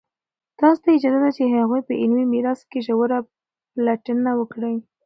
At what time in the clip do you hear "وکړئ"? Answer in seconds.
4.39-4.75